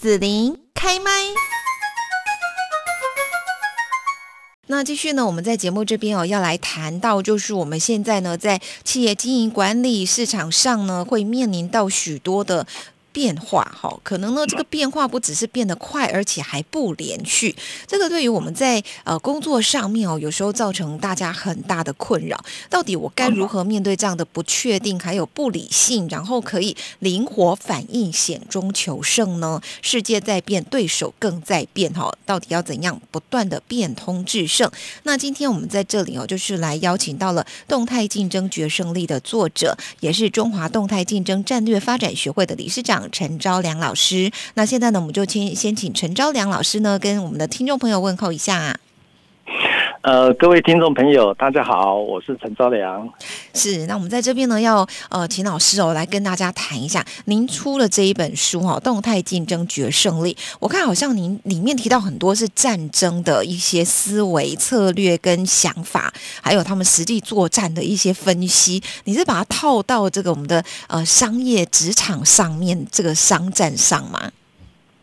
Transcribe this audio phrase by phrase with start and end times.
[0.00, 1.10] 紫琳开麦。
[4.68, 12.64] 那继续呢，我们在节目这边哦，要来谈到就是我们现在呢，在企业经营管理市场上呢，会面临到许多的。
[13.18, 17.52] 变化哈，可能呢，这个变化不只是变得快，而且还不连续。
[17.84, 22.40] 这个对于我们在呃工作上面哦，有时候造成大家很大的困扰。
[22.70, 29.60] 到底我该如何面对这样的不确定，还有不理性，然后可以灵活反应，险中求胜呢？
[29.82, 34.70] 世界在变，对手更在变哈，到底要怎样不断的变通制胜？
[35.02, 43.07] 那今天我们在这里哦，就是来邀请到了《动态竞争决胜力》的作者，也是中华动态竞争战略发展学会的理事长。
[43.10, 48.78] 陈昭良老师，那现在呢，我们就先先请陈昭良老师呢，跟我们的听众朋友问候一下。
[50.02, 53.12] 呃，各位听众朋友，大家好，我是陈昭良。
[53.52, 60.34] 是，那我们在这边呢，要呃，请老师哦来跟大家谈一下，您出了这一本书哈，《动态竞争决胜力》。
[60.60, 68.80] 我看好像您里面提到很多是战争的一些思维策略跟想法，还有他们实际作战的一些分析。
[69.02, 74.30] 你是把它套到这个我们的呃商业职场上面，这个商战上吗？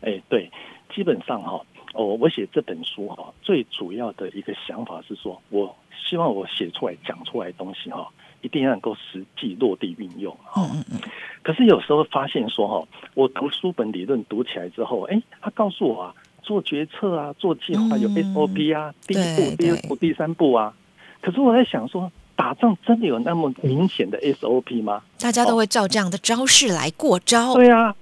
[0.01, 0.49] 哎，对，
[0.95, 1.51] 基本上哈。
[1.51, 1.65] 哦，
[2.03, 5.75] 我写这本书哈，最主要的一个想法是说，我
[6.07, 8.07] 希望我写出来讲出来的东西哈，
[8.41, 10.35] 一定要能够实际落地运用。
[10.57, 10.99] 嗯嗯嗯。
[11.41, 20.73] 可是有时候发现说哈，我读书本理论读起来之后，哎，他告诉我啊，做决策啊，做计划有 SOP 啊，第一步、第二步、第三步啊。
[21.21, 25.01] 可是我在想说，打仗真的有那么明显的 SOP 吗？
[25.19, 27.53] 大家都会照这样的招式来过招。
[27.53, 27.95] 对啊。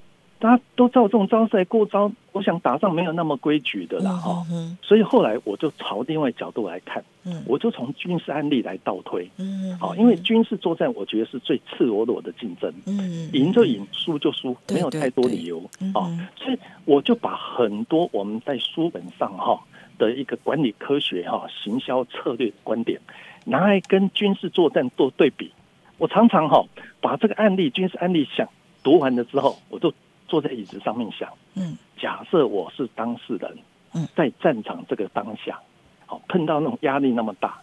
[0.44, 4.45] 大家都照这种招式来过招，我想打仗没有那么规矩的啦哈，
[4.81, 7.02] 所以后来我就朝另外角度来看，
[7.45, 9.31] 我就从军事案例来倒推，
[9.80, 12.69] 好，因为军事作战我觉得是最赤裸裸的竞争，
[13.31, 15.59] 赢就赢，输就输，没有太多理由
[15.94, 19.58] 啊，所以我就把很多我们在书本上哈
[19.97, 22.99] 的一个管理科学哈行销策略观点
[23.45, 25.54] 拿来跟军事作战做对比，
[25.98, 26.65] 我常常哈
[26.99, 28.49] 把这个案例军事案例想
[28.83, 29.93] 读完了之后，我就。
[30.28, 33.58] 坐在椅子上面想，嗯，假设我是当事人，
[33.94, 35.60] 嗯，在战场这个当下，
[36.06, 37.60] 好碰到那种压力那么大，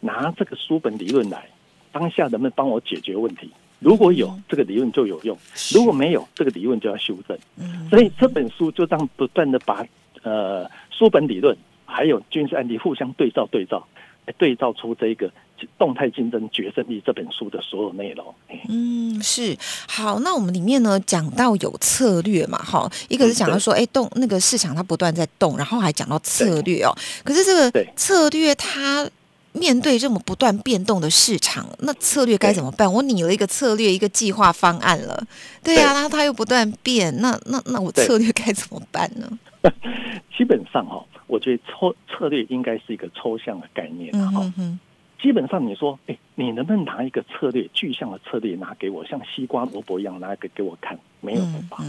[0.00, 1.48] 拿这个书本理论来，
[1.90, 3.50] 当下能不能帮我解决问题？
[3.80, 5.36] 如果有这个理论就有用，
[5.74, 7.36] 如果没有这个理论就要修正。
[7.56, 9.84] 嗯，所以这本书就这样不断的把
[10.22, 13.84] 呃书本理论还有军事案例互相对照对照，
[14.38, 15.30] 对照出这个。
[15.78, 18.34] 动态竞争决胜力这本书的所有内容，
[18.68, 19.56] 嗯，是
[19.86, 20.18] 好。
[20.18, 26.92] 那我们里面呢讲到有策略嘛，哈，一个是讲到说，哎，动那个市场它不断在动，然后还讲到策略哦。
[27.22, 29.08] 可是这个策略它
[29.52, 32.92] 面对这么不断变动的市场，那策略该怎么办？
[32.92, 35.24] 我拟了一个策略，一个计划方案了，
[35.62, 39.30] 对呀，然后它又不断变，那那那我策略该怎么办呢？
[40.36, 44.52] 基本上哈，我觉得抽策略应该是一个抽象的概念，哈。
[45.20, 50.98] 基本上，你说，哎，你能不能拿一个策略具象的策略拿给我，像西瓜萝卜一样拿一个给我看？
[51.20, 51.84] 没有办法。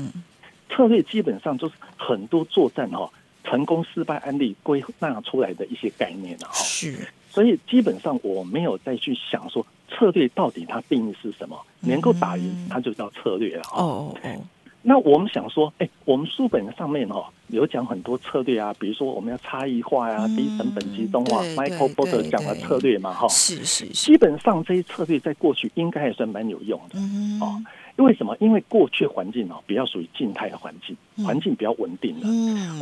[0.69, 3.11] 策略基本上就是很多作战哈
[3.43, 6.51] 成功失败案例归纳出来的一些概念哈。
[6.53, 7.07] 是。
[7.27, 13.63] 所以基本上我没有再去想说策略到底它定义是什么，能够打赢它就叫策略了。
[13.71, 14.41] 哦哦哦。
[14.85, 26.99] 那我们想说，哎，我们书本上面哦有讲很多策略啊，比如说我们要差异化呀、低成本集中化，Michael Porter 讲的策略嘛，哈，是是，基本上这些策略在过去应该还算蛮有用的，
[27.39, 27.63] 哦，
[27.97, 28.35] 因为什么？
[28.41, 32.27] 因为过去环境哦比较属于静态的环境，环境比较稳定的，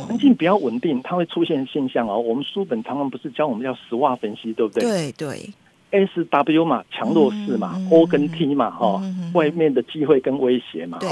[0.04, 2.18] 环境比较稳定，它会出现现象哦。
[2.18, 4.82] 我们书本常常不是教我们要实话分析，对不对？
[4.82, 5.50] 对对
[5.90, 9.00] ，S W 嘛，强弱势嘛，O 跟 T 嘛，哈，
[9.34, 11.06] 外面的机会跟威胁嘛，哈。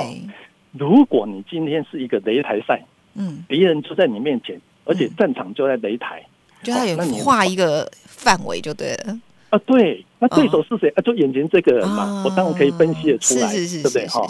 [0.72, 2.82] 如果你今天是一个擂台赛，
[3.14, 6.24] 嗯，敌人就在你面前，而且战场就在擂台，
[6.62, 9.18] 就他有画一个范围就对了
[9.50, 9.58] 啊。
[9.66, 11.00] 对，那对手是谁啊？
[11.02, 14.06] 就眼前这个人嘛，我当然可以分析的出来，对不对？
[14.06, 14.26] 哈。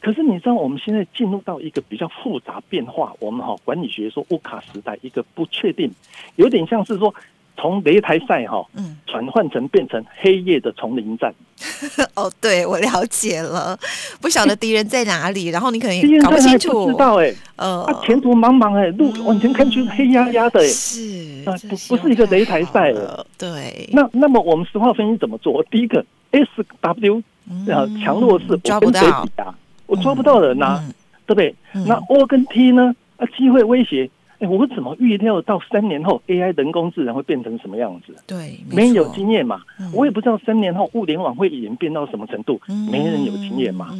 [0.00, 5.90] 可是你知道，我们现在进入到一个比较复杂变化，我们哈管理学说乌卡时代，一个不确定，
[6.36, 7.14] 有点像是说。
[7.56, 11.34] 从擂台赛哈，嗯，转换成变成黑夜的丛林战。
[12.14, 13.78] 哦，对，我了解了。
[14.20, 23.26] 不晓得敌人在哪里，然后你可能搞不清楚，不知道哎，呃，啊前途茫茫哎，路往前看就是黑压压的，是啊，不不是一个擂台赛了。
[23.38, 25.64] 对，那那么我们实话分析怎么做？
[25.70, 26.46] 第一个 S
[26.80, 27.22] W
[27.68, 29.00] 啊，强弱势抓不到
[29.36, 29.54] 啊，
[29.86, 30.82] 我抓不到人呐，
[31.26, 31.54] 对不对？
[31.86, 32.94] 那 O 跟 T 呢？
[33.16, 34.10] 啊，机会威胁。
[34.38, 38.14] 哎，我怎么预料到三年后 AI 人工智能会变成什么样子？
[38.26, 39.62] 对，没有经验嘛，
[39.94, 42.60] 我也不知道三年后物联网会演变到什么程度，
[42.90, 43.94] 没人有经验嘛。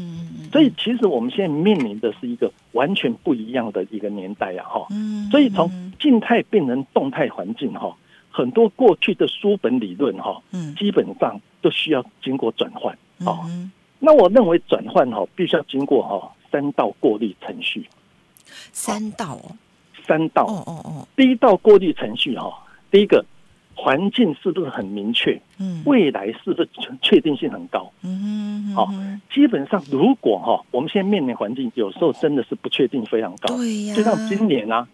[0.53, 4.87] 所以其实我们现在面临的是一个完全不一样的一个年代呀，哈。
[4.91, 5.29] 嗯。
[5.31, 7.95] 所以从静态变成动态环境，哈，
[8.31, 13.45] 很多过去的书本理论，哈，嗯，基本上都需要经过转换，哦。
[13.99, 17.87] 那我认为转换，哈，必须要经过哈三道过滤程序。
[18.73, 19.57] 三道哦。
[20.07, 20.45] 三道。
[20.45, 21.09] 哦哦哦。
[21.17, 22.53] 第一道过滤程序，哈，
[22.91, 23.25] 第一个。
[23.79, 25.39] 环境是不是很明确？
[25.59, 26.67] 嗯，未来是不是
[27.03, 27.93] 确定性很高？
[28.01, 28.89] 嗯，好，
[29.31, 33.55] 基本上如果哈，我们现在面临环境有时候真的是不确定非常高。
[33.55, 34.89] 对呀，就像今年啊，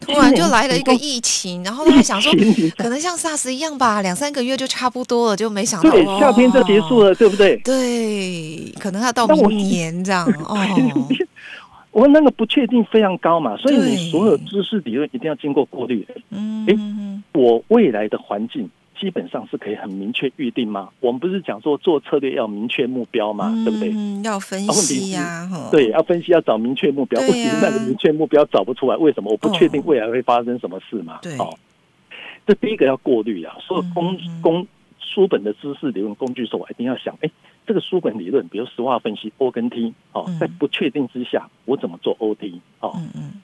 [0.00, 2.30] 突然就来了一个疫情，然后他还想说，
[2.76, 7.56] 可能像 SARS 一样吧，两三个月就差不多了，就没想到对，夏天就结束了，对不对？
[7.64, 10.58] 对，可能要到明年这样哦。
[11.96, 16.06] 我那个不确定非常高嘛，所以你所有知识理论一定要经过过滤。
[16.28, 16.76] 嗯，哎，
[17.32, 18.68] 我未来的环境
[19.00, 20.90] 基本上是可以很明确预定吗？
[21.00, 23.50] 我们不是讲说做策略要明确目标吗？
[23.64, 23.94] 对不对？
[24.22, 27.18] 要分析呀，对，要分析要找明确目标。
[27.18, 29.30] 问题是那个明确目标找不出来，为什么？
[29.32, 31.20] 我不确定未来会发生什么事嘛。
[31.22, 31.32] 对，
[32.46, 34.66] 这第一个要过滤啊，所有工工
[35.00, 37.30] 书本的知识理论工具时，我一定要想，哎。
[37.66, 42.60] 这个书本理论，比如实话分析 O 跟 T，哦，在不确定之下，我怎么做 OT？
[42.80, 43.42] 哦，嗯嗯。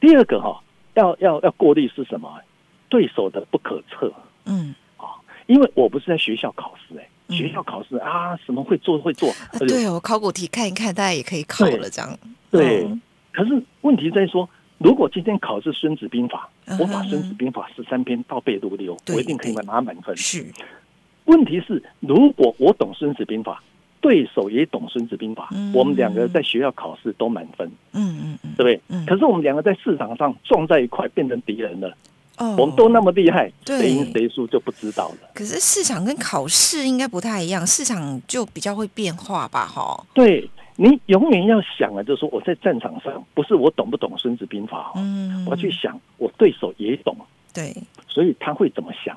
[0.00, 0.62] 第二个哈，
[0.94, 2.40] 要要要过滤是什么？
[2.88, 4.12] 对手的不可测，
[4.46, 5.14] 嗯，啊，
[5.46, 9.30] 因为我不是在学校考试，哎，学校考试啊，什么会做会做？
[9.68, 12.18] 对我考古题看一看，大家也可以考了，这样。
[12.50, 12.88] 对，
[13.30, 14.48] 可是问题在说，
[14.78, 16.48] 如果今天考试《孙子兵法》，
[16.80, 20.16] 我把《孙子兵法》十三篇倒背如流，我一定可以拿满分。
[20.16, 20.44] 是。
[21.30, 23.62] 问题是，如果我懂《孙子兵法》，
[24.02, 29.06] 对手也懂《孙子兵法》，我们两个在学校考试都满分，嗯嗯嗯，对不对？
[29.06, 31.94] 可是我们两个在市场上撞在一块，变成敌人了。
[32.38, 35.28] 哦，我们都那么厉害，谁赢谁输就不知道了。
[35.34, 39.66] 可是市场跟考试应该不太一样，市场就比较会变化吧？
[39.66, 47.14] 哈，对你永远要想啊，就是说我在战场上，不是我懂不懂《孙子兵法》，嗯，我要去想我对手也懂，
[47.52, 47.76] 对，
[48.10, 49.16] 所以他会怎么想？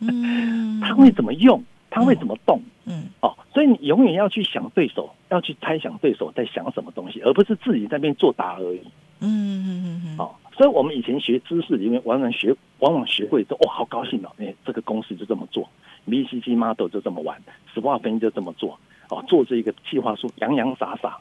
[0.00, 1.62] 嗯， 他会怎么用？
[1.90, 2.60] 他会怎么动？
[2.84, 8.80] 嗯，哦，所以你永远要去想对手，要去猜想对手在想什么东西，而不是自己在那边作答而已。
[9.20, 10.16] 嗯嗯嗯嗯。
[10.18, 14.30] 哦，所以我们以前学知识里面，往往学往往学会之后，哇，好高兴哦！
[14.38, 15.68] 哎，这个公式就这么做
[16.06, 17.40] ，VCG model 就这么玩
[17.74, 18.78] ，SWOT 分析就这么做。
[19.10, 21.18] 哦，做这一个计划书，洋洋洒洒，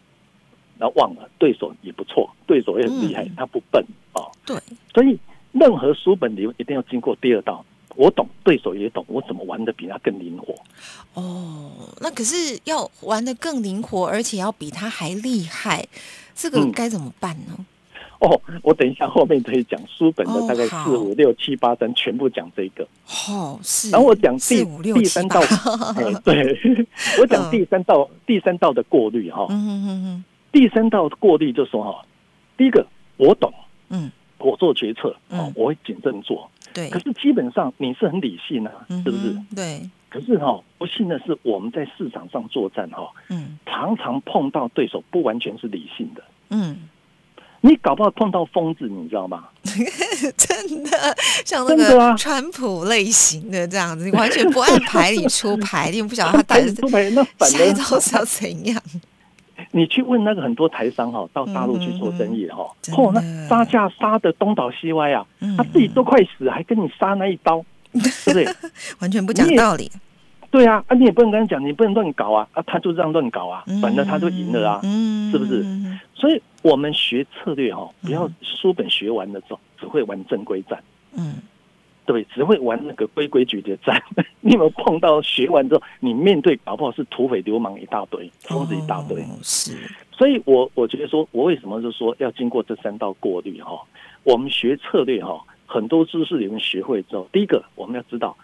[0.78, 3.84] 然后忘了对手也不错，对手也很厉害，他不笨
[4.14, 4.30] 哦。
[4.46, 4.56] 对，
[4.94, 5.18] 所以
[5.60, 7.64] 任何书本里一定要经过第二道。
[7.96, 10.54] 我懂，对手也懂，我怎么玩的比他更灵活？
[11.16, 15.84] 哦，那可是要玩的更灵活，而且要比他还厉害，
[16.36, 17.66] 这个该怎么办呢？
[18.20, 22.88] 哦，我等一下后面可以讲书本的大概四五六七八章，全部讲这个。
[23.30, 23.90] 哦，是。
[23.90, 25.42] 然后我讲第第三道，
[26.24, 26.56] 对，
[27.20, 29.48] 我讲第三道第三道的过滤哈。
[29.50, 30.24] 嗯嗯嗯。
[30.52, 32.06] 第三道过滤就说哈，
[32.56, 32.86] 第一个
[33.18, 33.52] 我懂，
[33.90, 36.50] 嗯，我做决策，哦，我会谨慎做。
[36.74, 39.36] 对，可是基本上你是很理性啊，是不是？
[39.56, 39.90] 对。
[40.10, 46.88] 可是哈，不幸的是我们在市场上作战哈，嗯，常常碰到对手不完全是理性的，嗯，
[47.60, 49.50] 你搞不好碰到疯子，你知道吗？
[50.38, 50.92] 真的，
[51.46, 58.82] 像那个川普类型的这样子，你完全不按牌理出牌，你不晓得他带 出牌，那反正是要怎样。
[59.72, 65.26] 你去问那个很多台商哈，到大陆去做生意哈，嚯，那杀价杀的东倒西歪啊，
[65.58, 68.48] 他自己都快死，还跟你杀那一刀，对不对？
[69.00, 69.92] 完全不讲道理。
[70.50, 74.82] 对啊，啊，你也不能跟他讲，你不能乱搞啊，啊，他就这样乱搞啊，反正他就赢了啊，
[75.32, 75.66] 是不是？
[76.16, 80.82] 所以我们学策略哈，不要书本学完了之后只会玩正规战，
[81.16, 81.36] 嗯。
[82.08, 84.02] 对，只会玩那个规规矩矩的战。
[84.40, 89.22] 你有没有碰到学完之后，你面对搞不好是土匪流氓一大堆，疯子一大堆。
[89.44, 89.78] 是，
[90.12, 93.80] 所以我我觉得说，我为什么就说要经过这三道过滤哈？
[94.24, 98.36] 我们学策略哈，很多知识里面学会之后，第一个我们要知道，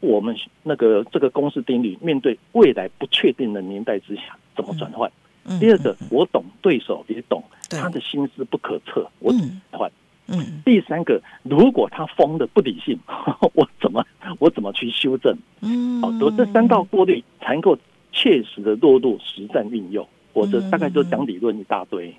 [0.00, 5.10] 我们那个这个公式定律，面对未来不确定的年代之下怎么转换。
[5.58, 9.90] 第二个，我懂对手也懂，他的心思不可测，我转换。
[10.30, 12.98] 嗯，第三个，如果他疯的不理性，
[13.54, 14.04] 我怎么
[14.38, 15.36] 我怎么去修正？
[15.60, 17.76] 嗯，好，多这三道过滤才能够
[18.12, 20.06] 切实的落入实战运用。
[20.32, 22.08] 我这大概就讲理论一大堆。
[22.08, 22.14] 嗯，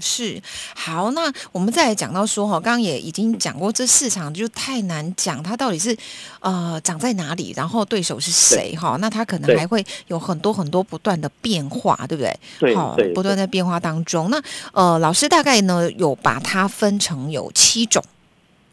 [0.00, 0.40] 是
[0.74, 5.96] 好，那我们再来讲到说哈，刚刚也已经讲过，这市场就太难讲，它到底是
[6.40, 8.96] 呃涨在哪里，然后对手是谁哈？
[9.00, 12.38] 那它可能还会有很多很多不断的变化，对不对？
[12.58, 14.30] 对，好，不断在变化当中。
[14.30, 14.40] 那
[14.72, 18.02] 呃，老师大概呢有把它分成有七种，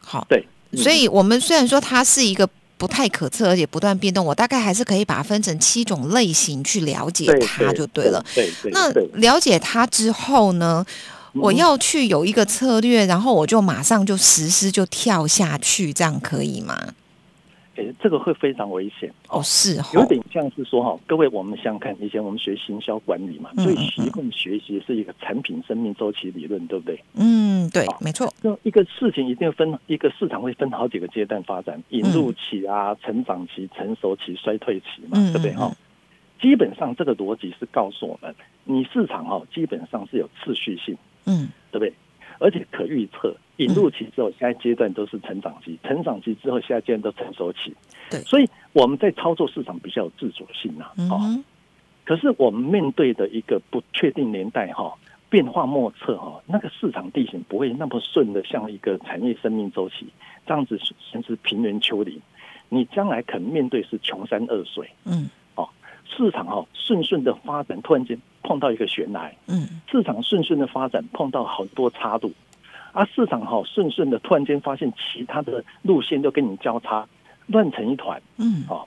[0.00, 8.24] 好，对，所以我们虽然说它是一个不太可测，而且不断变动，我大概还是可以把它分成七种类型去了解它就对了。
[8.34, 8.72] 对对。
[8.72, 10.84] 那了解它之后呢，
[11.32, 16.76] 我要去有一个策略，然后我就马上就实施，就跳下去，这样可以吗？
[17.76, 27.02] 哎，这个会非常危险哦，是有点像是说哈，各位我们想看以前我们学行销管理嘛，最习惯学习是一个产品生命周期理论，对不对？
[27.14, 28.32] 嗯，对，没错。
[28.42, 35.74] 就一个事情一定分一个市场会分好几个阶段发展，引入期啊、成长期、成熟期、衰退期嘛，对不对哈？
[36.40, 41.92] 基本上这个逻辑是告诉我们，你市场哈基本上是有次序性，嗯，对不对？
[42.38, 47.74] 而且可预测，引入期之后，下一阶段都是成长期，成长期之后，下一阶段都成熟期。
[48.10, 50.86] 对，所以我们在操作市场比较有自主性呐。
[51.10, 51.20] 哦，
[52.04, 54.92] 可是我们面对的一个不确定年代哈，
[55.30, 60.06] 变化莫测哈，那个市场地形不会那么顺的，像一个产业生命周期
[60.46, 62.20] 这样子，先是平原丘陵，
[62.68, 64.88] 你将来可能面对是穷山恶水。
[65.04, 65.30] 嗯。
[66.06, 69.32] 市场哈顺顺的发展，突然间碰到一个悬崖。
[69.46, 72.32] 嗯，市场顺顺的发展，碰到很多岔路，
[72.92, 77.06] 啊市场哈顺顺的，突然间发现其他的路线都跟你交叉，
[77.46, 78.20] 乱成一团。
[78.36, 78.86] 嗯，哦，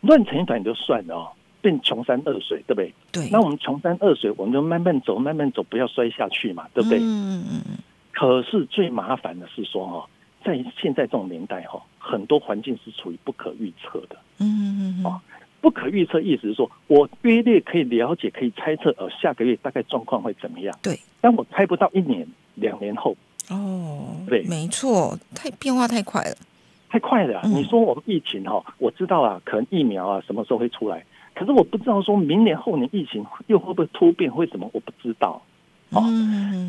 [0.00, 1.28] 乱成一团就算了哦，
[1.60, 2.94] 变穷山恶水，对不对？
[3.12, 3.28] 对。
[3.30, 6.98] 那我们穷山恶水，我们就慢慢走，慢慢走，不要摔下去嘛，对不对？
[6.98, 7.78] 嗯嗯嗯。
[8.12, 10.08] 可是最麻烦的是说哈，
[10.44, 14.16] 在现在这种年代哈，很多环境是处于不可预测的。
[14.38, 15.04] 嗯嗯嗯。
[15.04, 15.20] 哦。
[15.64, 20.78] 不可预测，意思是说我约略可以了解，可以猜测，呃，下个月大概状况会怎么样？
[20.82, 23.16] 对，但我猜不到一年、两年后。
[23.48, 26.36] 哦，对，没错，太变化太快了，
[26.90, 27.40] 太快了。
[27.46, 31.02] 你说我们疫情哈，我知道啊，可能疫苗啊什么时候会出来，
[31.34, 34.68] 可是我不知道说明年后年疫情又会不会突变，会什么？
[34.74, 35.40] 我不知道。
[35.92, 36.02] 哦，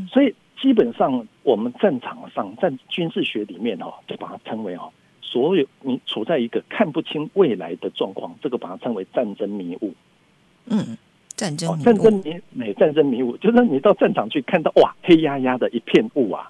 [0.10, 4.90] 所以基本上我们战场上在军事学里面哈，就把它称为哈。
[5.32, 9.94] 所有你处在一个看不清未来的状况，这个把它称为战争迷雾。
[10.68, 10.98] 嗯，
[11.36, 16.50] 战争战争迷美战争迷雾，就是你到战场去看到哇，黑压压的一片雾啊。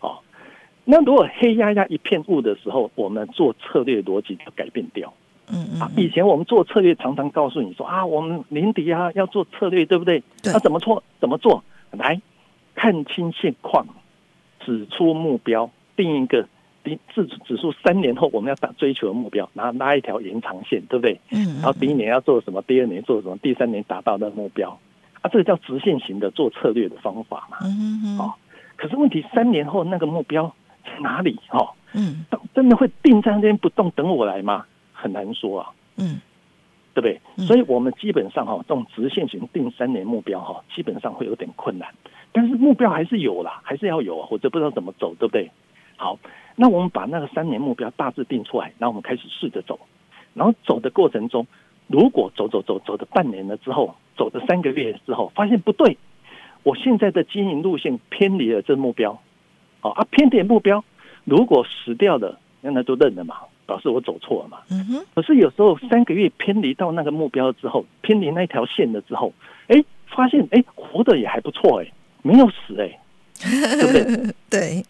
[0.00, 0.18] 哦，
[0.84, 5.12] 那如果黑压压一片雾的时候，我们做策略逻辑就改变掉。
[5.48, 5.80] 嗯嗯。
[5.80, 10.22] 啊，以前我们做策略常常告诉你说啊，我们临敌啊要做策略，对不对？
[10.42, 11.02] 那怎么做？
[11.20, 11.62] 怎么做？
[11.92, 12.20] 来
[12.74, 13.86] 看清现况，
[14.64, 16.48] 指出目标，定一个。
[17.14, 21.20] 指指数三年后我们要打追求的目标，然后拉一条延长线，对不对？
[21.30, 21.56] 嗯。
[21.56, 22.62] 然后第一年要做什么？
[22.62, 23.36] 第二年做什么？
[23.38, 24.78] 第三年达到的目标，
[25.22, 27.58] 啊，这个叫直线型的做策略的方法嘛。
[27.62, 28.18] 嗯嗯。
[28.18, 28.34] 哦，
[28.76, 31.40] 可是问题三年后那个目标在哪里？
[31.50, 32.24] 哦，嗯，
[32.54, 34.64] 真的会定在那边不动等我来吗？
[34.92, 35.70] 很难说啊。
[35.96, 36.20] 嗯。
[36.94, 37.46] 对不对？
[37.46, 41.86] 所以我们基本上哈，这种直线型定三年目标哈，基本上会有点困难。
[42.32, 45.50] 但是目标还是有啦，还是要有，或者不知道怎么走，对不对？
[45.96, 46.18] 好。
[46.58, 49.78] 那我们把那个三年目标大致定出来，然后我们开始试着走，
[50.32, 51.46] 然后走的过程中，
[51.86, 55.98] 如果走走走走的半年了之后，走的三个月之后，发现不对，
[56.62, 59.20] 我现在的经营路线偏离了这目标，
[59.80, 60.82] 好啊偏离目标，
[61.24, 63.36] 如果死掉了，那那就认了嘛，
[63.66, 64.60] 表示我走错了嘛。
[64.70, 65.06] 嗯哼。
[65.14, 69.34] 可是有时候三个月偏离到那个目标之后，偏离那条线了之后，
[69.68, 72.98] 哎，发现哎活的也还不错哎，没有死哎，
[73.42, 74.34] 对不对？
[74.48, 74.82] 对。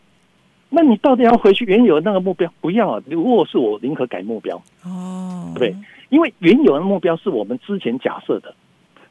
[0.68, 2.52] 那你到底要回去原有的那个目标？
[2.60, 3.02] 不要啊！
[3.06, 5.76] 如果是我，宁可改目标哦，对不对？
[6.08, 8.54] 因为原有的目标是我们之前假设的，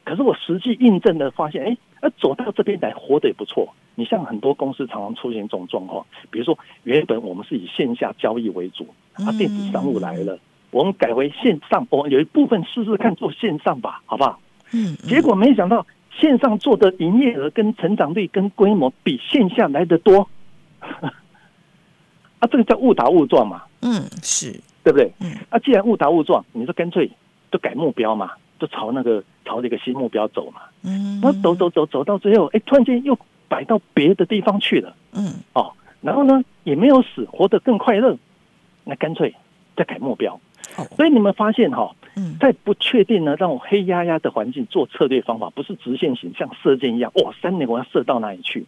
[0.04, 3.74] 可是我实际印证的发现，哎，那走到这边来活得也不错。
[3.94, 10.38] 你像很多公司常常出现这种状况，比如说原本我们是以线下交易为主，啊，电子商务来了，
[10.70, 14.38] 我们改为线上，我有一部分试试看做线上吧，好不好？
[14.72, 20.28] 嗯，结果没想到线上做的营业额跟成长率跟规模比线下来的多。
[22.46, 23.62] 啊，这个叫误打误撞嘛？
[23.82, 24.52] 嗯，是
[24.84, 25.10] 对不对？
[25.20, 27.10] 嗯，啊，既然误打误撞，你就干脆
[27.50, 30.60] 就改目标嘛，就朝那个朝那个新目标走嘛。
[30.82, 34.94] 嗯，那走走走走到最后，哎，突然间又摆到别的地方去了。
[35.12, 38.16] 嗯，哦，然后呢，也没有死，活得更快乐，
[38.84, 39.34] 那干脆
[39.76, 40.40] 再改目标。
[40.96, 48.66] 所以你们发现哈，嗯在不确定呢、那种黑压压的环境做策略方法，不是直线型，像射箭一样，哇，三年我要射到哪里去？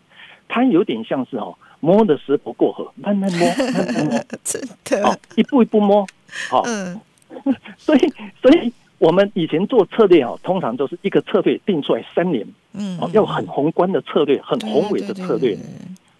[0.48, 1.54] 它有点像是哦。
[1.80, 6.04] 摸的石不过河，慢慢摸， 慢慢摸，真的，一步一步摸，
[6.50, 7.00] 好，嗯，
[7.78, 8.00] 所以，
[8.42, 15.56] 所以我们以前做策略哦，通常都是一个策略定出来三年，嗯，要很宏观的策略，很宏伟的策略，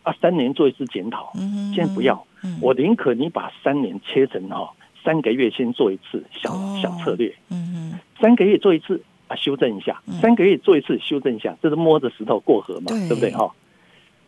[0.04, 2.25] 啊，三年做一次检讨，嗯，现在不要，
[2.61, 4.70] 我宁可你把三年切成哈，
[5.02, 13.08] 三个月先做一次小小策略，嗯嗯，三个月做一次啊，修正一下，三个月做一次修正一下，这是摸着石头过河嘛，对。
[13.08, 13.32] 不对？
[13.32, 13.52] 哈？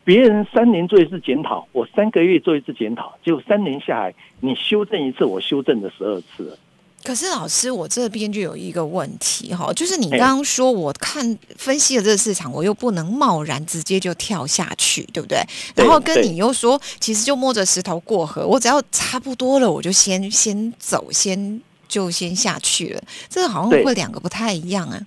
[0.04, 6.58] 别人三年做一次检讨，我三个月做一次检讨，结果三年下来，你修正一次，我修正了十二次。
[7.02, 15.38] 可是老师，我这边就有一个问题哈，就是你刚刚说，我看分析了这个市场，我又不能贸然直接就跳下去，对不对？
[15.74, 23.00] 然后跟你又说，其实就摸着石头过河，我只要差不多了，我就先先走，先就先下去了。
[23.30, 25.00] 这个好像会两个不太一样啊。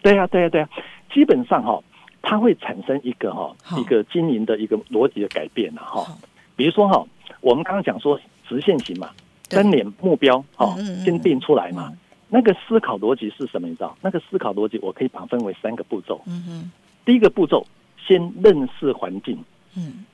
[0.00, 0.68] 对呀，对呀，对呀，
[1.12, 1.80] 基本上哈，
[2.22, 6.06] 它会产生一个哈一个经营的一个逻辑的改变了哈。
[6.56, 7.06] 比如说哈，
[7.40, 9.10] 我们刚刚讲说直线型嘛。
[9.50, 11.90] 三年目标，哈，先定出来嘛。
[12.28, 13.66] 那个思考逻辑是什么？
[13.66, 13.96] 你知道？
[14.02, 16.20] 那个思考逻辑，我可以把它分为三个步骤。
[16.26, 16.70] 嗯哼，
[17.06, 19.42] 第一个步骤，先认识环境。
[19.74, 20.04] 嗯，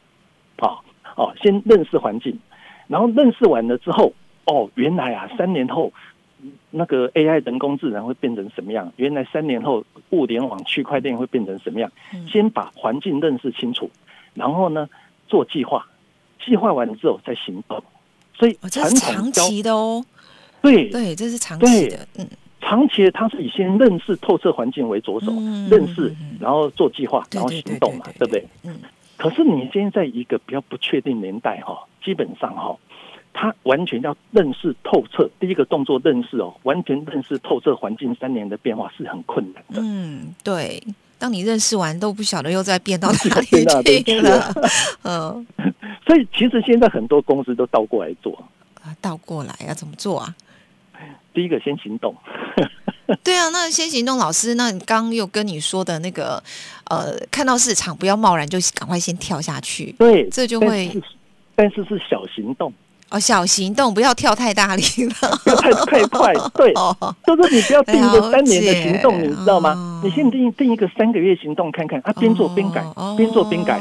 [0.57, 0.85] 好，
[1.17, 2.39] 哦，先认识环境，
[2.87, 4.13] 然后认识完了之后，
[4.45, 5.93] 哦，原来啊，三年后
[6.71, 8.93] 那个 AI 人工智能会变成什么样？
[8.97, 11.91] 原来三年后物联网区块链会变成什么样？
[12.31, 13.91] 先把环境认识清楚，
[14.35, 14.89] 然后呢，
[15.29, 15.87] 做计划，
[16.45, 17.83] 计划完之后再行动。
[18.35, 20.05] 所以这是长期的哦，
[20.61, 22.27] 对对，这是长期的，嗯，
[22.61, 25.33] 长期的它是以先认识透彻环境为着手，
[25.71, 28.45] 认识，然后做计划，然后行动嘛，对不对？
[28.65, 28.77] 嗯。
[29.17, 32.77] 可是你现在一个比较不确定年代哈，基本上哈，
[33.35, 39.83] 他完全要认识透彻，第一个动作认识哦，完全认识透彻环境三年的变化是很困难的。
[39.83, 40.83] 嗯，对。
[41.19, 44.55] 当你认识完都不晓得又在变到哪里去了，
[45.05, 45.47] 嗯。
[46.07, 48.37] 所以其实现在很多公司都倒过来做
[48.83, 50.35] 啊，倒过来要怎么做啊？
[51.33, 52.15] 第一个先行动。
[53.25, 56.43] 对啊，那先行动，老师，那你刚又跟你说的那个，
[56.91, 59.93] 呃，看到市场不要贸然就赶快先跳下去。
[59.99, 60.91] 对，这就会，
[61.55, 62.73] 但是是小行动
[63.11, 66.33] 哦，小行动不要跳太大力了，不要太太快。
[66.55, 66.73] 对，
[67.25, 70.01] 就是你不要定一个三年的行动，你知道吗？
[70.03, 72.85] 你先定定一个三个月行动看看啊，边做边改，
[73.17, 73.79] 边做边改。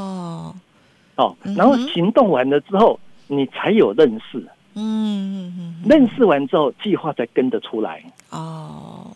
[1.15, 4.39] 哦，然后行动完了之后，你才有认识。
[4.75, 8.03] 嗯嗯嗯，认识完之后，计划才跟得出来。
[8.31, 9.15] 哦，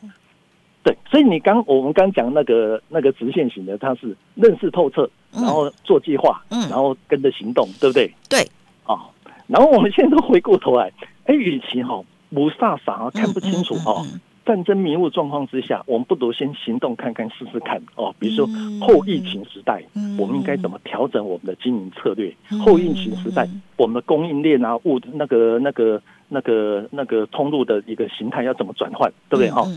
[0.83, 8.11] 对，所以你刚我们刚讲那个那个直线型的，它是认识透彻，然后做计划，嗯，然后跟着行动，对不对？
[8.29, 8.47] 对。
[9.47, 10.91] 哦，然后我们现在都回过头来，
[11.25, 14.05] 哎，与其哈不傻傻啊看不清楚哦。
[14.45, 18.15] 战争迷雾状况之下，我们不如先行动看看试试看哦。
[18.17, 18.47] 比如说
[18.79, 19.83] 后疫情时代，
[20.17, 22.33] 我们应该怎么调整我们的经营策略？
[22.65, 29.11] 后疫情时代，我们的供应链啊、物那个、那个、那个、那个通路的一个形态要怎么转换？
[29.27, 29.49] 对不对？
[29.51, 29.67] 哈，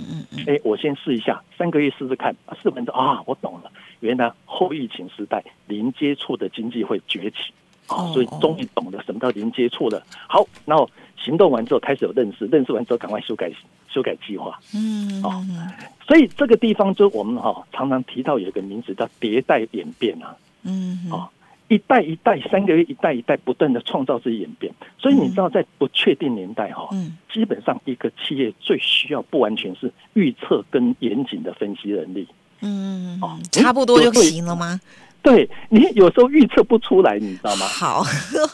[0.47, 2.33] 哎，我先试一下，三个月试试看。
[2.63, 7.70] 试完之后啊，我懂了，原来后疫情时代零接触的经济会崛起啊，
[8.13, 10.03] 所以终于懂得什么叫零接触了。
[10.29, 13.51] 好，然后行动完之后开始有认识，认识完之后赶快修改。
[13.93, 15.45] 修改计划，嗯，哦，
[16.07, 21.29] 所以这个地方就我们哈常常提到有一个名字叫迭代演变啊，嗯，哦，
[21.67, 32.29] 一代一代三个月一代一代不断的创造自己演变，所以你知道在不确定年代哈，嗯，基本上一个企业最需要不完全是预测跟严谨的分析能力，
[32.61, 34.81] 嗯，哦，差不多就行了吗？
[35.23, 37.67] 对你有时候预测不出来，你知道吗？
[37.67, 38.05] 好，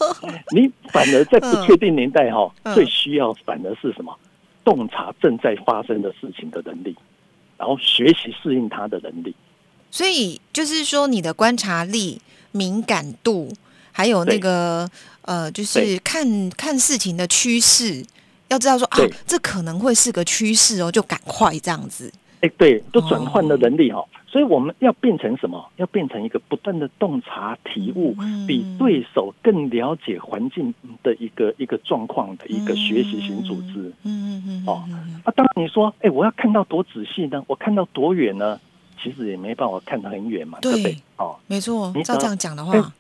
[0.55, 4.14] 你反而在不确定年代哈，最需要反而是什么？
[4.64, 6.96] 洞察正在发生的事情的能力，
[7.57, 9.33] 然后学习适应它的能力。
[9.92, 13.48] 所以就是说，你的观察力、敏感度，
[13.92, 14.90] 还有那个
[15.22, 18.05] 呃，就是看看事情的趋势，
[18.48, 22.12] 要知道说啊，这可能会是个趋势哦，就赶快这样子。
[22.40, 24.05] 哎，对，都转换的能力哈。
[24.27, 25.64] 所以我们要变成什么？
[25.77, 28.14] 要变成一个不断的洞察、体悟，
[28.46, 33.92] 比对手更了解环境的一个一个状况的一个学习型组织。
[34.03, 34.64] 嗯嗯嗯。
[34.66, 34.85] 哦，
[35.25, 37.42] 啊，当然你说，哎，我要看到多仔细呢？
[37.46, 38.61] 我看到多远呢？
[39.03, 40.96] 其实也没办法看得很远嘛，对不对？
[41.16, 41.92] 哦，没错。
[41.94, 42.92] 你照这样讲的话。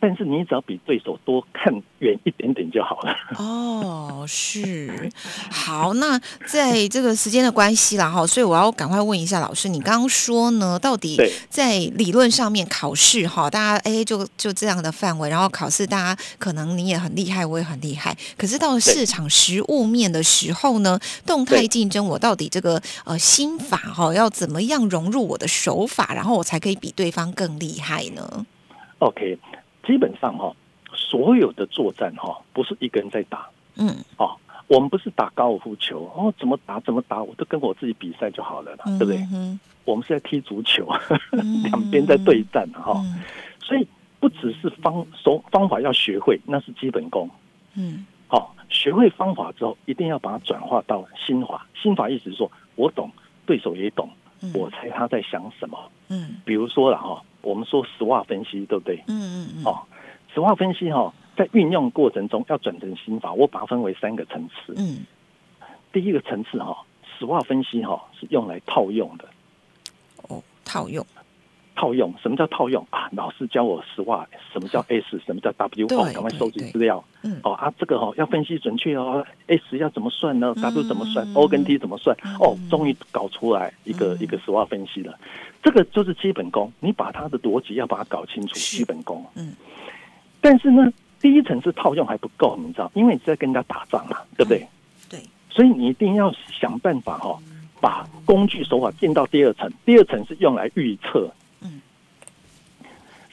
[0.00, 3.14] 但是你只要比对手多看远一点点就好了。
[3.36, 5.10] 哦，是
[5.50, 5.94] 好。
[5.94, 11.16] 那在这个时间的关系啦，哈，所以我要赶快问一下老师，你刚刚说呢，到底
[11.48, 18.16] 在理论上面考试哈，大家哎就就这样的范围，然后考试大家可能你也很厉害，我也很厉害。
[18.36, 28.46] 可是到了市场实物面的时候呢，动态竞争，我到底这个呃心法哈，要怎么样融入我的手法，然后我才可以比对方更厉害呢
[29.00, 29.38] ？OK。
[29.88, 30.54] 基本上哈，
[30.92, 39.26] 所有的作战哈，不是一个人在打，嗯，哦，我们不是打高尔夫球哦，怎么打怎么打，我都跟我自己比赛就好了啦，对不对？
[39.86, 40.86] 我们是在踢足球，
[41.64, 43.02] 两边在对战哈，
[43.62, 43.88] 所以
[44.20, 47.30] 不只是方手方法要学会，那是基本功，
[47.74, 53.10] 嗯，好，学会方法之后，一定要把它转化到心法，心法意思是说我懂，
[53.46, 54.10] 对手也懂，
[54.52, 57.22] 我猜他在想什么，嗯，比如说了哈。
[57.42, 59.02] 我们说实话分析，对不对？
[59.06, 59.64] 嗯嗯嗯。
[59.64, 59.82] 哦，
[60.34, 64.74] 实话分析哈，在运用过程中要转成心法，我把它分为三个层次。
[64.76, 65.06] 嗯。
[65.92, 66.84] 第一个层次哈，
[67.18, 69.28] 实话分析哈是用来套用的。
[70.28, 71.04] 哦，套用。
[71.78, 72.12] 套用？
[72.20, 73.08] 什么叫套用啊？
[73.12, 75.20] 老师教我实话，什么叫 S？
[75.24, 75.86] 什么叫 W？
[75.96, 77.02] 哦，赶快收集资料。
[77.22, 77.38] 嗯。
[77.44, 79.24] 哦啊，这个哦要分析准确哦。
[79.46, 82.16] S 要怎么算呢？W 怎么算？O 跟 T 怎么算？
[82.40, 85.16] 哦，终于搞出来一个一个实话分析了。
[85.62, 88.54] 这个就是基本功，你把它的逻辑要把它搞清楚。
[88.54, 89.24] 基本功。
[89.36, 89.54] 嗯。
[90.40, 92.90] 但是呢，第一层是套用还不够，你知道？
[92.94, 94.66] 因为你在跟人家打仗嘛，对不对？
[95.08, 95.20] 对。
[95.48, 97.38] 所以你一定要想办法哈，
[97.80, 99.70] 把工具手法进到第二层。
[99.84, 101.30] 第二层是用来预测。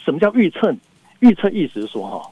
[0.06, 0.74] 什么叫预测？
[1.20, 2.30] 预测意思是说，哈，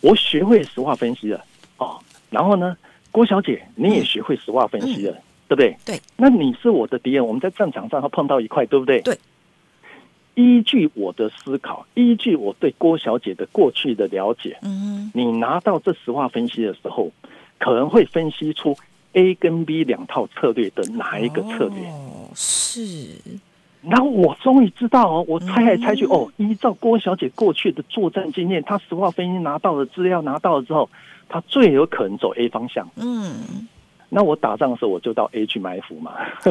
[0.00, 1.44] 我学会实话分析了，
[1.76, 2.76] 哦，然后呢，
[3.10, 5.12] 郭小姐你也学会实话分析了，
[5.46, 5.76] 对不对？
[5.84, 6.00] 对。
[6.16, 9.00] 那你是我的敌人，我们在战场上要碰到一块，对不对？
[9.02, 9.18] 对。
[10.36, 17.12] 依据我的思考，依据我对郭小姐的过去的了解，嗯，你拿到这实话分析的时候，
[17.58, 18.76] 可能会分析出
[19.12, 21.86] A 跟 B 两套策略的哪一个策略？
[21.86, 23.10] 哦，是。
[23.88, 30.88] 然后我终于知道哦，我猜来猜去哦，依照郭小姐过去的作战经验，她实话分析拿到的资料拿到了之后，
[31.28, 32.88] 她最有可能走 A 方向。
[32.96, 33.68] 嗯，
[34.08, 36.12] 那我打仗的时候我就到 A 去埋伏嘛，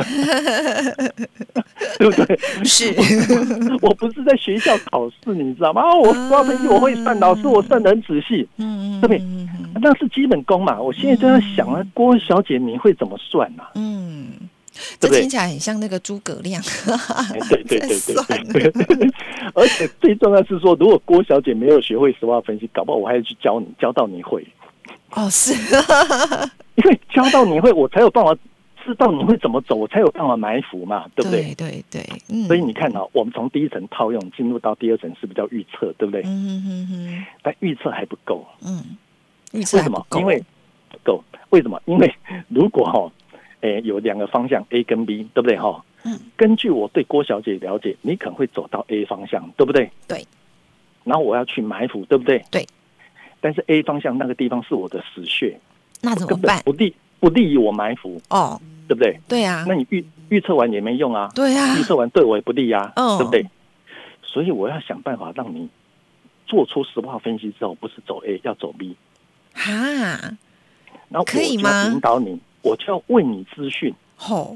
[1.97, 2.37] 对不对？
[2.65, 2.93] 是，
[3.81, 5.81] 我不是在学校考试，你知道吗？
[5.95, 9.21] 我实话分析我会算，老师我算的很仔细，嗯嗯，对不对？
[9.81, 10.79] 那是基本功嘛。
[10.79, 13.63] 我现在就在想啊，郭小姐你会怎么算呢？
[13.75, 14.27] 嗯。
[14.99, 16.61] 这听起来很像那个诸葛亮，
[17.49, 17.99] 对对对
[18.51, 19.11] 对对。
[19.53, 24.45] 而且最重要是说，如果郭小姐没有学会实话分析，搞不好我还要去教你，教到你会。
[25.11, 25.53] 哦，是，
[26.75, 28.35] 因为教到你会，我才有办法
[28.83, 31.53] 知道你会怎么走，我才有办法埋伏嘛，对不对？
[31.53, 32.47] 对对对。
[32.47, 35.93] 所以你看啊，我们从第一层套用进入到第二层，是不是叫预测？
[35.99, 36.23] 对不对？
[36.25, 37.25] 嗯嗯嗯。
[37.43, 38.43] 但预测还不够。
[38.61, 38.97] 嗯。
[39.51, 40.07] 预测为什么？
[40.17, 40.43] 因为
[40.89, 41.23] 不够。
[41.51, 41.79] 为什么？
[41.85, 42.11] 因为
[42.47, 43.11] 如果哈。
[43.63, 45.83] 诶，有两个方向 A 跟 B，对不对哈？
[46.03, 46.19] 嗯。
[46.35, 49.89] 根据我对郭小姐了解，你可能会走到 A 方向，对不对？
[50.07, 50.25] 对。
[51.05, 52.43] 然后我要去埋伏，对不对？
[52.51, 52.67] 对。
[53.39, 55.57] 但是 A 方向那个地方是我的死穴，
[56.01, 56.61] 那怎么办？
[56.63, 59.17] 不利不利于我埋伏哦，对不对？
[59.29, 59.63] 对啊。
[59.65, 61.31] 那你预预测完也没用啊。
[61.33, 61.75] 对啊。
[61.77, 63.45] 预测完对我也不利啊，对不对？
[64.23, 65.69] 所以我要想办法让你
[66.45, 68.97] 做出实话分析之后，不是走 A 要走 B。
[69.53, 69.69] 哈。
[71.07, 71.85] 然后可以吗？
[71.85, 72.37] 引导你。
[72.63, 74.55] 我就要问你资讯，好，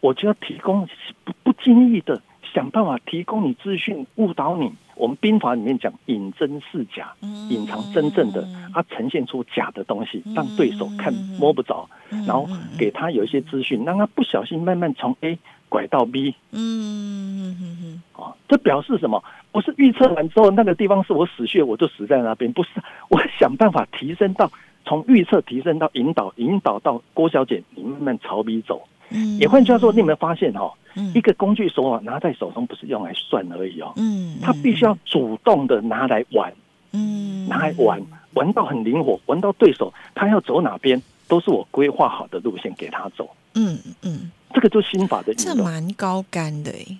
[0.00, 0.88] 我就要提供
[1.24, 2.22] 不不经意的
[2.54, 4.72] 想办法提供你资讯，误导你。
[4.94, 7.12] 我们兵法里面讲隐真是假，
[7.50, 11.88] 隐藏真正的，它呈现出假的东西，让对手看摸不着，
[12.26, 16.34] 然后给他有一些资讯，让他不小心慢慢从 A 拐到 B。
[16.50, 19.22] 嗯嗯嗯哦，这表示什么？
[19.52, 22.52] 不是预测完之后那个地方是我死穴，我就死在那边。
[22.52, 22.70] 不是，
[23.08, 24.50] 我想办法提升到。
[24.88, 28.80] 从预测提升到引导，引导到郭小姐，你慢慢朝比走。
[29.10, 30.72] 嗯，也换句话说，你有没有发现哈？
[30.94, 33.92] 嗯，一个工具手法拿在手中不是用来算而已哦。
[33.96, 36.50] 嗯，他必须要主动的拿来玩。
[36.92, 38.00] 嗯，拿来玩，
[38.32, 43.28] 玩到很灵活，玩到对手他要走哪边，都是我规划好的路线给他走。
[43.54, 46.98] 嗯嗯，这个就心法的，这蛮高干的哎。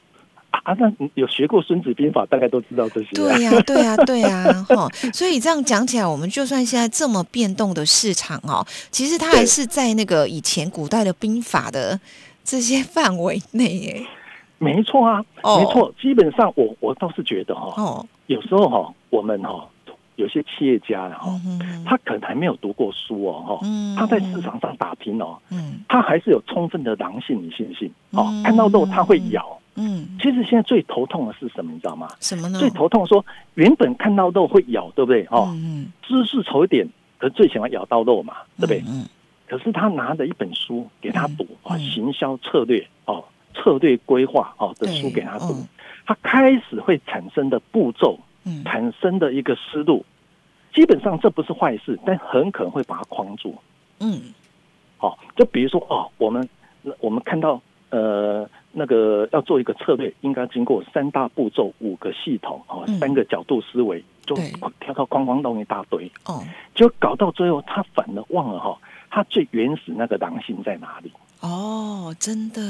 [0.51, 3.09] 啊，那有学过《孙子兵法》，大概都知道这些。
[3.15, 4.89] 对呀，对呀， 对呀，哈。
[5.13, 11.99] 所以这样讲起来，我们就算现在这么变动的市场哦，其实它还是在那个以前古代的兵法的
[12.45, 13.77] 这些范围内。
[13.79, 14.07] 耶，
[14.59, 15.93] 没错啊，没错。
[16.01, 19.67] 基本上，我我倒是觉得哈，哦有时候哈，我们哈
[20.17, 21.31] 有些企业家哈，
[21.87, 27.91] 他可能还没有读过书哦，哈，他在市场上打拼哦，嗯，他还是有充分的狼性，你信不信？
[28.13, 29.58] 哦，看到肉他会咬。
[29.81, 31.71] 嗯，其实现在最头痛的是什么？
[31.73, 32.09] 你知道吗？
[32.19, 32.59] 什么呢？
[32.59, 35.25] 最头痛说，原本看到肉会咬，对不对？
[35.31, 36.85] 哦，嗯姿势丑一点，
[37.17, 38.83] 可是最喜欢咬到肉嘛，对不对？
[38.89, 39.07] 嗯。
[39.47, 45.55] 可是他拿着一本书给他读啊，行销策略哦，策略规划哦的书给他读，
[46.05, 48.19] 他开始会产生的步骤，
[48.65, 50.05] 产生的一个思路，
[50.75, 53.57] 基本上这不是坏事，但很可能会把它框住。
[54.01, 54.35] 嗯。
[54.97, 56.47] 好，就比如说哦，我们
[56.99, 58.45] 我们看到呃。
[58.73, 64.37] 那个要做一个策略，应该经过三大步骤、五个系统哦，三个角度思维，就
[64.81, 66.43] 跳到框框弄一大堆哦，
[66.75, 68.79] 就搞到最后，他反而忘了哈，
[69.11, 71.11] 他最原始那个狼性在哪里？
[71.41, 72.61] 哦，真的？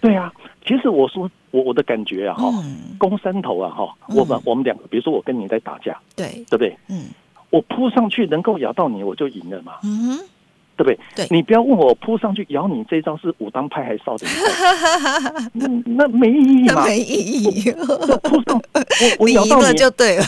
[0.00, 0.30] 对啊，
[0.66, 2.52] 其实我说我我的感觉啊哈，
[2.98, 6.26] 攻山头啊哈，我们我们两个，比如说我跟你在打架，对。
[6.50, 6.76] 对不对？
[6.88, 7.06] 嗯，
[7.48, 9.74] 我扑上去能够咬到你，我就赢了嘛。
[9.82, 10.24] 嗯哼，
[10.76, 10.98] 对不对？
[11.14, 15.50] 对，你不要问我扑上去咬你这一招是武当派还是少林派？
[15.54, 17.72] 那那没意义嘛，没意义。
[18.22, 20.24] 扑上我 我咬到你就对了，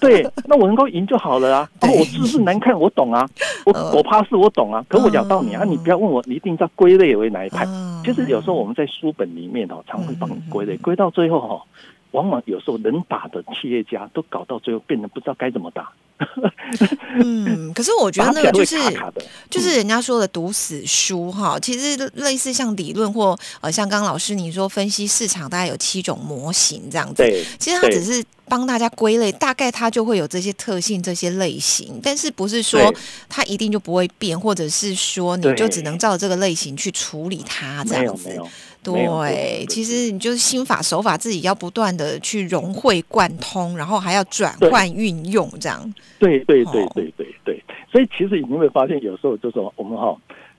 [0.00, 1.68] 对，那我能够赢就好了啊。
[1.82, 3.28] 我姿势难看，我懂啊，
[3.66, 4.84] 我我怕是我懂啊。
[4.88, 7.66] 可我咬到你啊，你不要问我，你一定要归类为哪一派。
[8.04, 11.62] 其实有时候我们在书本里面哦，常会帮你归类，归到最后哈。
[12.14, 15.92] 往往有时候能打的企业家都搞到最后变得不知道该怎么打。
[17.16, 18.76] 嗯，可是我觉得那个就是
[19.50, 27.24] 就是人家说的读死书哈，其实类似像理论或呃像刚老师你说分析市场大概有七种模型这样子，
[27.58, 32.94] 其实它只是帮大家归类，大概它就会有这些特性这些类型，但是不是说
[33.28, 38.40] 它一定就不会变，或者是说你就只能照这个类型去处理它这样子。
[38.84, 45.94] 对，其实你就是心法手法自己要不断的去融会贯通，然后还要转换运用这样。
[46.18, 50.16] 对对对对对对，所以其实你会发现，有时候就说我们哈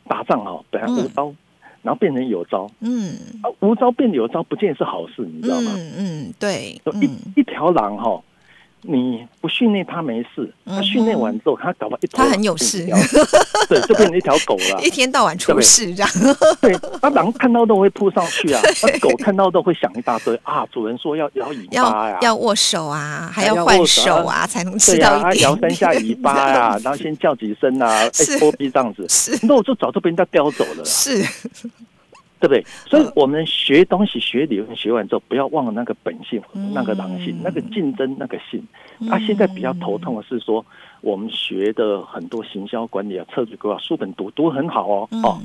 [0.07, 1.33] 打仗哈本来无招，
[1.81, 5.71] 然后变成有招，嗯，啊无招变有招，不见是好事，你知道吗？
[5.75, 8.21] 嗯嗯，对，一一条狼哈。
[8.87, 12.85] 你不训练它没事，它训练完之后，它搞到一它很有事，
[13.67, 16.09] 对，就变成一条狗了， 一天到晚出事这样。
[16.61, 25.43] 对，那狼看到都会扑上去啊， 那狗看到都会想一大堆啊，主人说要摇尾巴呀，要握手啊，还要换手啊，才能吃到一点。
[25.43, 29.07] 摇三下尾巴呀， 然后先叫几声啊，波比这样子，
[29.43, 30.85] 那我就早就被人家叼走了。
[30.85, 31.23] 是。
[32.45, 32.63] 对不对？
[32.87, 36.41] 所以我们学东西、学理论学完之后，不要忘了那个本性、
[36.73, 38.63] 那个狼性、那个竞争那个性。
[39.09, 40.65] 他现在比较头痛的是说，
[41.01, 45.39] 我们学的很多行销管理啊、策略规划书本读读很好哦，哦，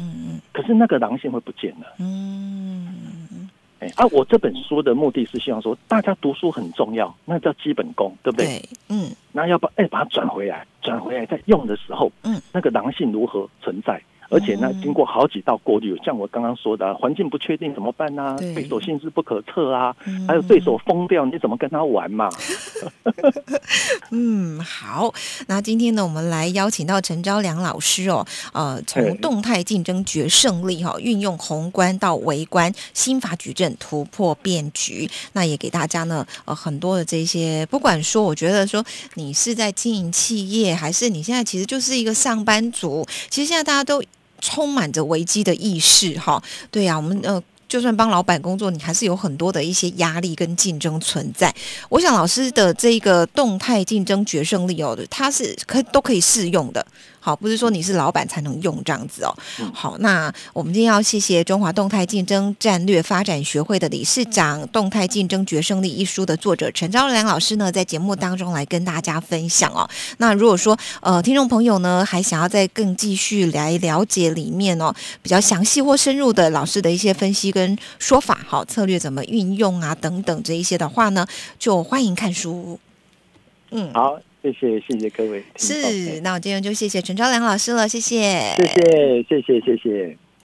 [0.52, 1.86] 可是那个狼性会不见了。
[1.98, 3.48] 嗯，
[3.80, 8.62] 哎，啊，我这本书的目的是希望说，大家读书很重要，那叫基本功，对不对？
[8.88, 14.00] 嗯，那要把哎把它转回来，转回来在用的时候，嗯，那个狼性如何存在？
[14.30, 18.36] 而且呢，经过好几道过滤，像我刚刚说的，环境不确定怎么办呢？
[18.38, 19.94] 对手性质不可测啊，
[20.26, 22.30] 还有对手疯掉，你怎么跟他玩嘛？
[24.12, 25.12] 嗯，好，
[25.48, 44.00] 那今天呢，我们来邀请到陈昭良老师哦，呃，从动态竞争决胜利哈，运用宏观到微观，心法矩阵突破变局，那也给大家呢，呃，很多的这些，不管说，我觉得说你是在经营企业，还是你现在其实就是一个上班族，其实现在大家都。
[44.40, 51.54] 充满着危机的意识，哈，对呀，我们呃，就算帮老板工作，你还是有很多的一些压力跟竞争存在。
[51.88, 56.84] 我想老师的这个动态竞争决胜力哦，它是可都可以适用的。
[57.20, 59.36] 好，不是说你是老板才能用这样子哦。
[59.74, 69.88] 好，那我们今天要谢谢中华动态竞争战略发展学会的理事长，《动态竞争决胜力》一书的作者陈昭良老师呢，在节目当中来跟大家分享哦。
[70.16, 81.26] 那如果说呃，听众朋友呢，还想要再更继续来了解里面哦，比较详细或深入的老师的一些分析跟说法，好策略怎么运用啊等等这一些的话呢，
[81.58, 82.80] 就欢迎看书。
[83.70, 84.18] 嗯，好。
[84.42, 90.16] 谢谢谢谢各位，是，那我今天就谢谢陈昭良老师了，谢谢，谢谢谢谢谢谢。